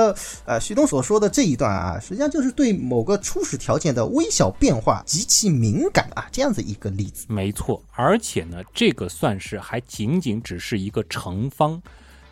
[0.44, 7.26] 呃，徐东所说的这一段啊，实际上就是对某个初始条件的微小变化极其敏感啊，这样子一个例子。
[7.28, 11.80] 没错，而且呢，这个算式还仅仅只是一个乘方，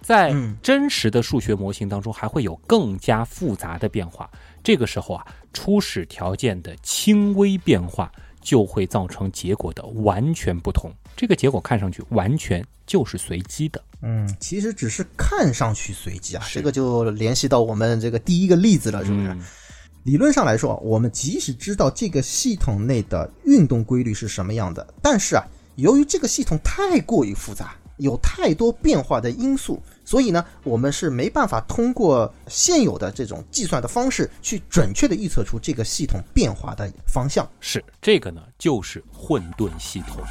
[0.00, 4.28] 在真实的数学模型当中，还会有更加复杂的变化。
[4.62, 8.10] 这个时候啊，初始条件的轻微变化。
[8.42, 13.82] 就会造成结果的完全不同，这个结果看上去完全就是随机的。
[14.02, 19.36] 嗯，其实只是看上去随机啊，这个就联系到我们这个第一个例子了，是不是？
[20.02, 29.80] 理论上来说，我们即使知道这个系统内的运动规律是什么样的，但是啊，由于这个系统太过于复杂，有太多变化的因素。
[30.12, 37.48] 所以呢，我们是没办法通过现有的这种计算的方式去准确的预测出这个系统变化的方向。
[37.60, 40.22] 是这个呢，就是混沌系统。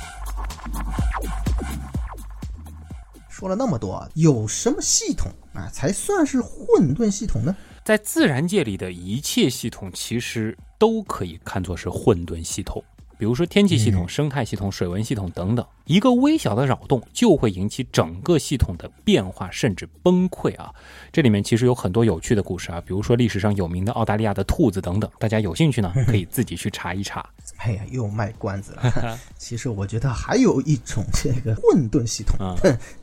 [3.27, 7.55] 说了那么多，有什么系统啊才算是混沌系统呢？
[7.83, 12.83] 在自然界里的一切系统，其实都可以看作是混沌系统。
[13.17, 20.73] 比如说天气系统、生态系统、水文系统等等，一个微小的扰动就会引起整个系统的变化，甚至崩溃啊！
[21.11, 27.25] 这里面其实有很多有趣的故事啊，比如说历史上有名的澳大利亚的兔子等等，大家有兴趣呢， 可以自己去查一查。
[27.57, 29.19] 哎呀，又卖关子了。
[29.37, 32.37] 其实我觉得还有一种这个混沌系统，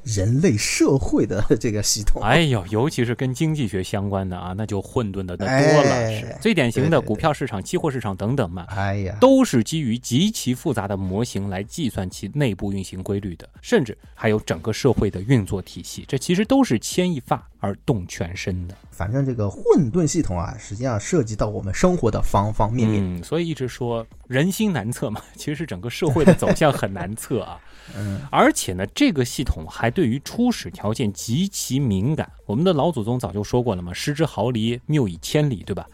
[0.04, 2.22] 人类社会的这个系统。
[2.22, 6.10] 哎呦，尤其是跟经济学相关的啊，那就混沌的多了。
[6.18, 8.64] 是最典型的股票市场、期货市场等等嘛。
[8.70, 16.04] 哎呀，都是基于极其复杂的模型来计算其内部运行规律的，甚至还有整个社会的运作体系。
[16.08, 18.74] 这其实都是牵一发而动全身的。
[18.90, 23.02] 反正这个混沌系统啊，实际上涉及到我们生活的方方面面。
[23.02, 27.60] 嗯，所以一直说人心难测嘛，其实是整个社会的走向很难测啊。
[27.96, 32.30] 嗯，而且呢，这个系统还对于初始条件极其敏感。
[32.46, 35.86] 我们的老祖宗早就说过了嘛，“失之毫厘，谬以千里”，对吧？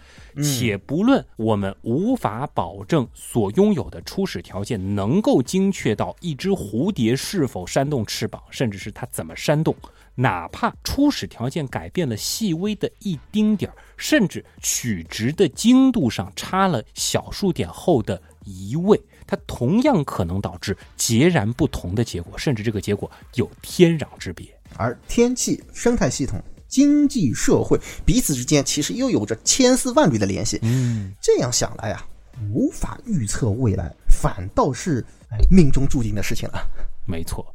[0.43, 9.75] 且不论我们无法保证所拥有的初始条件能够精确到一只蝴蝶是否扇动翅膀，甚至是它怎么扇动，
[10.17, 24.47] 哪怕初始条件改变了细微的一丁点儿，甚至取值的精度上差了小数点后的一位，它同样可能导致截然不同的结果，甚至这个结果有天壤之别。
[24.77, 26.43] 而天气、生态系统。
[26.67, 30.59] 经济社会彼此之间其实又有着千丝万缕的联系。
[30.63, 32.05] 嗯，这样想来啊，
[32.53, 35.05] 无法预测未来，反倒是
[35.49, 36.59] 命中注定的事情了。
[37.07, 37.47] 没错。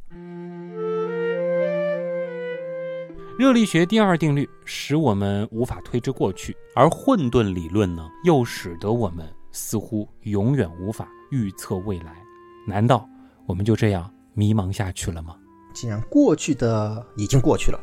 [3.38, 12.16] 热力学第二定律使我们无法推知过去，而混沌理论呢，又使得我们似乎永远无法预测未来。
[12.66, 13.08] 难道
[13.46, 15.36] 我们就这样迷茫下去了吗？
[15.72, 17.80] 既然过去的已经过去了。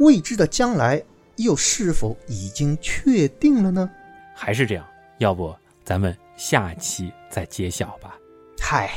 [0.00, 1.02] 未知的将来
[1.36, 3.90] 又是否已经确定了呢？
[4.34, 4.86] 还是这样？
[5.18, 5.52] 要不
[5.84, 8.16] 咱们下期再揭晓吧。
[8.60, 8.90] 嗨，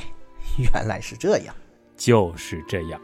[0.59, 1.55] 原来是这样，
[1.97, 3.01] 就是这样。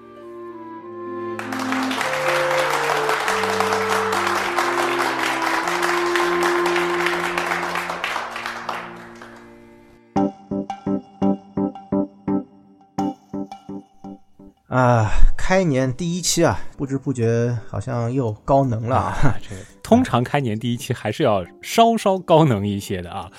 [14.68, 15.12] 啊。
[15.38, 19.36] 开年第一期啊，不知不觉好像又高能了啊！
[19.42, 19.56] 这
[19.88, 23.32] 通常开年第一期还是要稍稍高能一些的啊。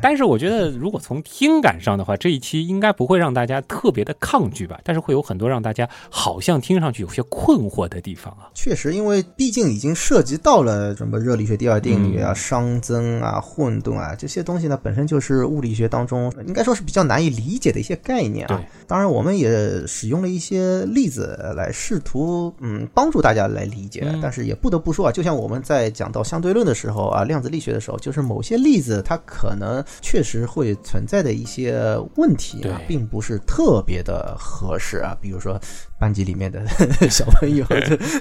[0.00, 4.80] 但是我觉得，如果从听感上的话，这一期应该不会让大家特别的抗拒吧？
[4.84, 8.46] 但是会有很多让大家好像听上去有些困惑的地方啊。
[8.54, 18.62] 确实，因为毕竟已经涉及到了什么热力学第二定律啊、熵增啊、混沌啊这些东西呢，本身就是物理学当中应该说是比较难以理解的一些概念啊。
[18.86, 21.36] 当然，我们也使用了一些例子。
[21.56, 35.60] 来试图嗯帮助大家来理解，但是也不得不说啊，就像我们在讲到相对论的时候啊，量子力学的时候，就是某些例子它可能确实会存在的一些问题啊，并不是特别的合适啊，比如说。
[35.98, 36.64] 班级里面的
[37.10, 37.66] 小朋友，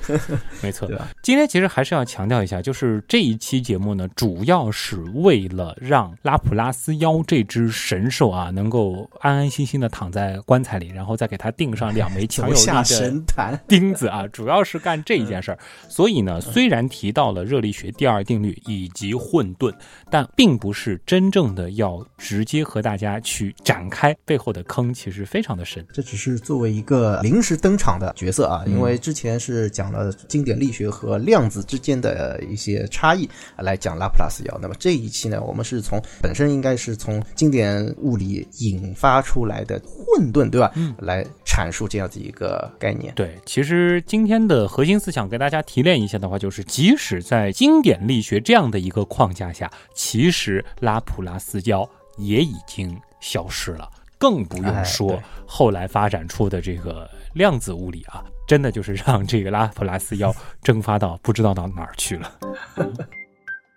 [0.61, 0.89] 没错。
[1.21, 15.59] 今天其实还是要强调一下，就是这一期节目呢，主要是为了让拉普拉斯妖这只神兽啊，能够安安心心的躺在棺材里，然后再给它钉上两枚强有力的钉子啊， 主要是干这一件事儿。
[15.87, 19.73] 所以呢，虽然提到了热力学第二定律以及混沌，
[20.09, 25.85] 但并不是真正的要直接和大家去展开背后的坑，其实非常的深。
[25.93, 34.57] 这只是作为一个临时登场的角色啊，因为之前是讲了经典力学和量子之间的一些差异来讲拉普拉斯妖。
[34.61, 40.71] 那么这一期呢，我们是从本身应该是从经典物理引发出来的混沌，对吧？
[40.75, 43.13] 嗯，来阐述这样子一个概念。
[43.15, 51.85] 对，其实今天的核心思想给大家提炼一下的话，就是即使在经典力学这样的一个框架下，其实拉普拉斯妖
[52.17, 53.89] 也已经消失了。
[54.19, 57.07] 更不用说后来发展出的这个
[57.37, 62.31] 量子物理啊，真的就是让这个拉普拉斯要 蒸发到不知道到哪儿去了。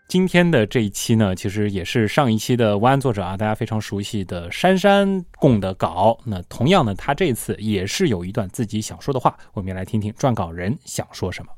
[0.08, 6.18] 今天的这一期呢，其实也是上一期的文案作者啊，大家非常熟悉的珊珊供的稿。
[6.24, 11.52] 那同样呢，他这次也是有一段自己想说的话，我们也来听听撰稿人想说什么。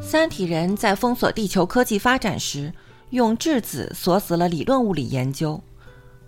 [0.00, 2.72] 三体人在封锁地球科技发展时。
[3.10, 5.58] 用质子锁死了理论物理研究，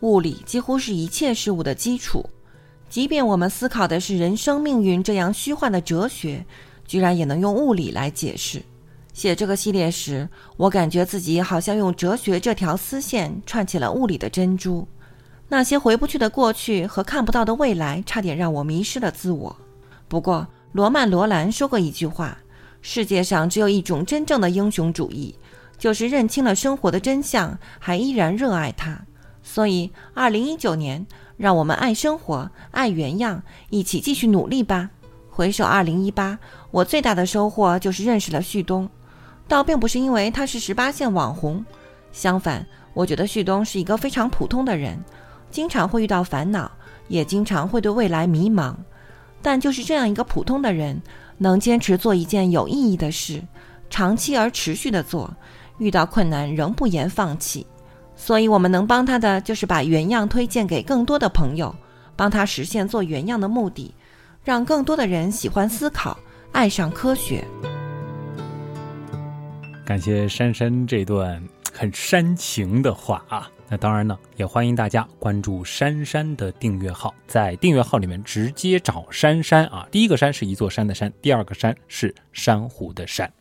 [0.00, 2.24] 物理几乎是一切事物的基础。
[2.90, 6.44] 即便我们思考的是人生命运这样虚幻的哲学，
[6.84, 8.60] 居然也能用物理来解释。
[9.12, 14.88] 写这个系列时，我感觉自己好像用哲学这条丝线串起了物理的珍珠。
[15.48, 19.56] 那些回不去的过去和看不到的未来，差点让我迷失了自我。
[20.08, 22.36] 不过，罗曼·罗兰说过一句话
[22.82, 25.36] ：“世界上只有一种真正的英雄主义，
[25.78, 29.00] 就是认清了生活的真相，还依然热爱它。”
[29.44, 31.06] 所以，二零一九年。
[31.40, 34.90] 让我们爱生活，爱原样，一起继续努力吧。
[35.30, 36.38] 回首二零一八，
[36.70, 38.86] 我最大的收获就是认识了旭东，
[39.48, 41.64] 倒并不是因为他是十八线网红，
[42.12, 45.02] 相反，我觉得旭东是一个非常普通的人，
[45.50, 46.70] 经常会遇到烦恼，
[47.08, 48.74] 也经常会对未来迷茫，
[49.40, 51.00] 但就是这样一个普通的人，
[51.38, 53.42] 能坚持做一件有意义的事，
[53.88, 55.34] 长期而持续的做，
[55.78, 57.66] 遇到困难仍不言放弃。
[58.22, 61.74] 所以，我们能帮他的就是把原样推荐给更多的朋友，
[62.14, 63.94] 帮他实现做原样的目的，
[64.44, 66.16] 让更多的人喜欢思考，
[66.52, 67.42] 爱上科学。
[69.86, 71.42] 感谢珊珊这段
[71.72, 73.50] 很煽情的话啊！
[73.70, 79.88] 那当然呢，也欢迎大家关注珊珊的订阅号，在订阅号里面直接找珊珊啊。
[79.90, 83.32] 第一个山是一座山的山，第二个山是珊瑚的珊。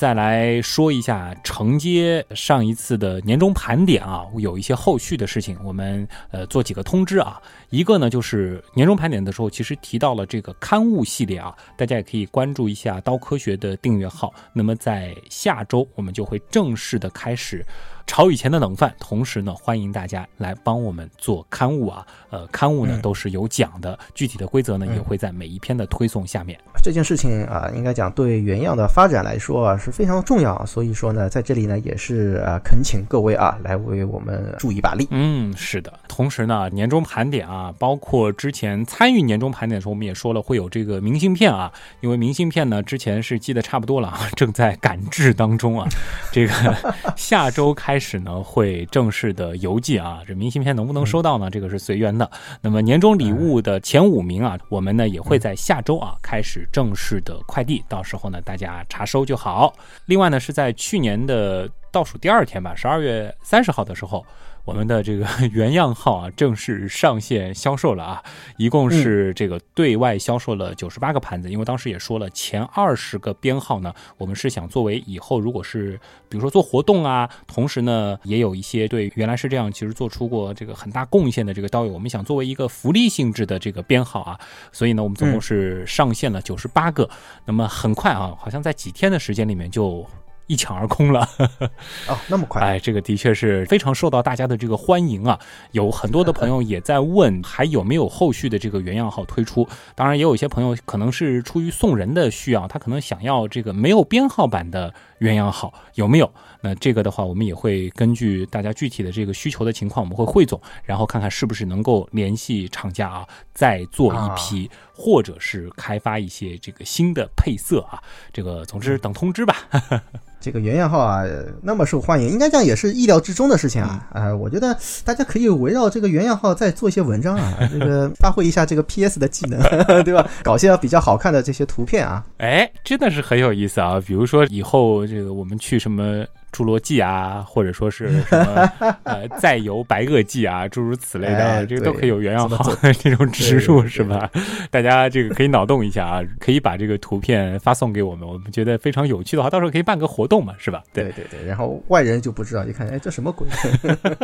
[0.00, 7.38] 再来说一下承接上一次的年终盘点啊，有一些后续的事情，我们呃做几个通知啊。
[7.68, 14.32] 一个呢就是年终盘点的时候，其实提到了这个刊物系列啊，大家也可以关注一下刀科学的订阅号。
[14.54, 17.62] 那么在下周我们就会正式的开始。
[18.06, 22.06] 炒以前的冷饭，同时呢，欢迎大家来帮我们做刊物啊。
[22.30, 26.58] 呃，刊物呢都是有奖的，具体的规则呢也会在每一篇的推送下面。
[26.82, 35.06] 这件事情啊，应该讲对原样的发展来说啊是非常重要，所以说呢，在这里呢也是啊恳请各位啊来为我们助一把力。
[35.10, 35.92] 嗯，是的。
[36.08, 45.88] 同时呢，年终盘点啊，包括之前参与年终盘点的时候，我们也说了会有这个明信片啊，因为明信片呢之前是寄的差不多了啊，正在赶制当中啊。
[46.32, 46.52] 这个
[47.16, 47.89] 下周开。
[47.98, 51.50] 始呢会正式的邮寄啊，这明信片能不能收到呢？
[51.50, 52.30] 这个是随缘的。
[52.60, 59.72] 那么年终礼物的前五名啊，我们呢也会在下周啊开始正式的快递，到时候呢大家查收就好。
[60.06, 64.24] 另外呢是在去年的倒数第二天吧，十二月三十号的时候。
[64.64, 68.22] 我们的这个 原样号啊，正式上线销售了啊！
[68.56, 75.98] 一共是这个对外销售了九十八个盘子，因为当时也说了，前二十个编号呢，我们是想作为以后如果是
[76.28, 84.38] 比如说做活动啊，同时呢也有一些对原来是这样，其实做出过这个很大贡献的这个刀友，我们想作为一个福利性质的这个编号啊，
[84.70, 87.08] 所以呢，我们总共是上线了九十八个。
[87.46, 90.06] 那么很快啊，好像在几天的时间里面就。
[90.50, 91.20] 一抢而空了，
[92.10, 92.60] 哦，那么快！
[92.60, 95.38] 哎，这个的确是非常受到大家的这个欢迎啊！
[95.70, 99.68] 有很多的朋友也在问，还有没有后续的这个原样号推出？
[99.94, 106.28] 当然，也有一些朋友可能是出于送人的需要，他可能想要这个没有编号版的原样号，有没有？
[106.62, 117.98] 那这个的话，我们也会根据大家具体的这个需求的情况，我们会汇总，然后看看是不是能够联系厂家啊，再做一批，或者是开发一些这个新的配色啊。
[118.32, 119.56] 这个总之等通知吧。
[120.40, 121.22] 这个原样号啊，
[121.62, 124.08] 那么受欢迎，应该讲也是意料之中的事情啊。
[124.10, 129.60] 啊，我觉得大家可以围绕这个原样号再做一些文章啊，这个 发挥一下这个 PS 的技能，
[130.02, 130.26] 对吧？
[130.42, 132.24] 搞些比较好看的这些图片啊。
[132.38, 134.00] 哎，真的是很有意思啊。
[134.06, 136.24] 比如说以后这个我们去什么。
[136.52, 138.72] 侏罗纪啊，或者说是 什么
[139.04, 144.28] 呃，再游白垩纪啊，诸如此类的，这个都可以有原样号 这种植入是吧？
[144.70, 150.82] 大家这个可以脑洞一下啊，可以把这个图片发送给我们，我们觉得非常有趣的话，到时候可以办个活动嘛，是吧？
[150.92, 153.46] 对对对，然后外人就不知道，一看，哎，这什么鬼？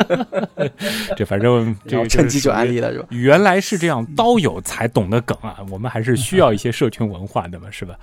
[1.16, 3.06] 这反正这个趁机就安利了是吧？
[3.10, 7.94] 原来是这样，刀友才懂的梗啊，我们还是需要一些社群文化的嘛，是吧？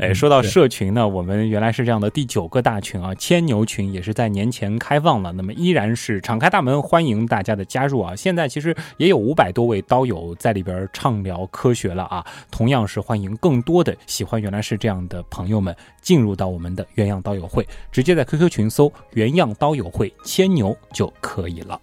[0.00, 3.67] 哎，说到社群呢，我们原来是这样的第九个大群啊，牵牛。
[3.68, 8.16] 群也是在年前开放了，那么依然是敞开大门，欢迎大家的加入啊！
[8.16, 21.78] 现在其实也有五百多位刀友在里边畅聊科学了啊，同样是欢迎更多的喜欢原来是这样的朋友们进入到我们的原样刀友会，直接在 QQ 群搜“原样刀友会牵牛”就可以了。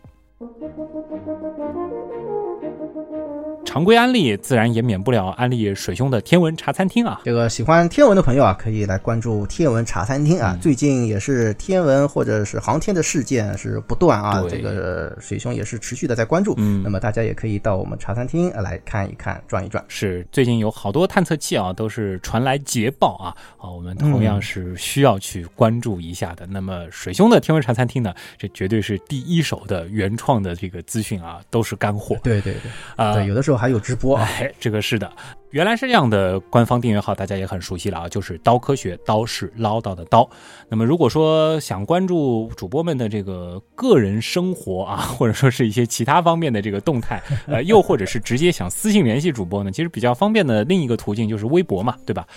[3.76, 7.19] 常规安利，自然也免不了安利水兄的天文茶餐厅啊。
[7.26, 10.53] 这个喜欢天文的朋友啊，可以来关注天文茶餐厅啊。
[10.53, 16.53] 嗯最近也是天文或者是航天的事件是不断啊，这个水兄也是持续的在关注。
[16.55, 19.84] 嗯那么大家也可以到我们茶餐厅呃来看一看、转一转。
[19.89, 26.47] 是最近有好多探测器啊，都是传来捷报啊啊，我们同样是需要去关注一下的。
[26.47, 33.15] 那么水兄的天文茶餐厅呢，这绝对是第一手的原创的这个资讯啊，都是干货对对对，啊。
[33.15, 34.30] 对，有的时候还还有直播啊。
[34.39, 35.11] 哎，这个是的，
[35.55, 40.29] 原来是这样的官方订阅号，大家也很熟悉了啊，就是刀科学，刀是唠叨的刀。
[40.67, 52.27] 那么如果说想关注主播们的这个个人生活啊，或者说是一些其他方面的这个动态， 呃，又或者是直接想私信联系主播呢，其实比较方便的另一个途径就是微博嘛，对吧？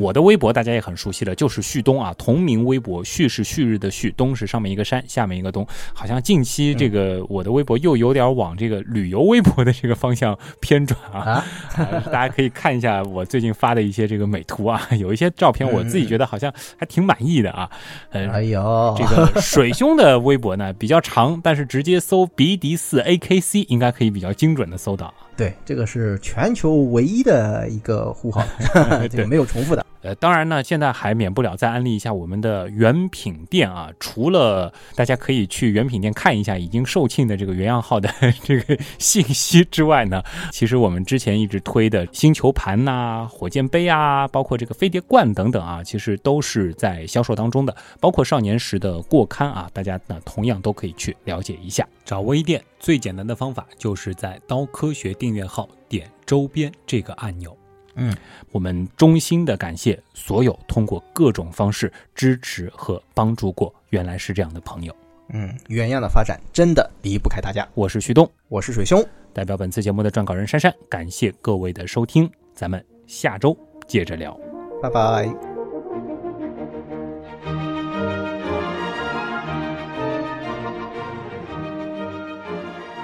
[0.00, 5.64] 我的微博大家也很熟悉了，就是旭东啊，同名微博，旭是旭日的旭，东是上面一个山，下面一个东。
[5.92, 11.20] 好像近期这个我的微博又有点往这个旅游微博的这个方向偏转啊。
[11.20, 11.44] 啊
[11.76, 17.68] 呃大家可以看一下我最近发的一些这个美图啊， 有一些照片我自己觉得好像还挺满意的啊。
[18.10, 25.12] 嗯，哎呦，这个水兄的微博呢比较长，但是直接搜 BD 四 AKC 应该可以比较精准的搜到。
[25.36, 28.44] 对，这个是全球唯一的一个呼号，
[29.10, 29.84] 这个没有重复的。
[30.04, 33.90] 呃，当然呢，现在还免不了再安利一下我们的原品店啊。
[33.98, 38.08] 除了大家可以去原品店看一下已经售罄的这个原样号的
[38.44, 47.74] 这个信息之外呢，其实我们之前一直推的星球盘呐、火箭杯啊，包括这个飞碟罐等等啊，其实都是在销售当中的。
[47.98, 51.88] 包括少年时的过刊啊，大家呢同样都可以去了解一下。
[52.04, 57.56] 找微店最简单的方法就是在刀科学订阅号点周边这个按钮。
[57.96, 58.14] 嗯，
[58.50, 64.94] 我们衷心的感谢所有通过各种方式支持和帮助过原来是这样的朋友。
[65.28, 67.66] 嗯，原样的发展真的离不开大家。
[67.74, 74.38] 我是旭东，我是水兄，代表本次节目的撰稿人珊珊，感谢各位的收听，咱们下周接着聊。
[74.82, 75.32] 拜拜。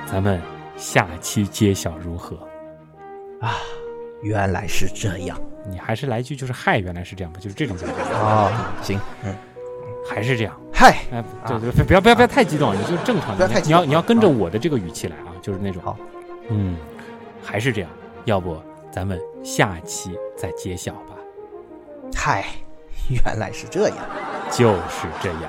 [0.07, 0.41] 咱们
[0.77, 2.37] 下期揭晓如何？
[3.41, 3.55] 啊，
[4.23, 8.73] 原来是这样你还是来一句就是嗨，原来是这样吧，就是这种感觉，啊！
[8.83, 9.35] 行，嗯，
[10.09, 10.59] 还是这样。
[10.73, 15.97] 嗨，哎，对对，不要不要不要太激动，你就正常的，不要太你要你要跟着我的这个语气来啊，就是那种好，
[16.49, 16.77] 嗯，
[17.43, 17.91] 还是这样，
[18.25, 18.61] 要不
[18.91, 21.15] 咱们下期再揭晓吧，
[22.15, 22.45] 嗨，
[23.11, 23.97] 原来是这样。
[24.51, 25.43] 就是这样。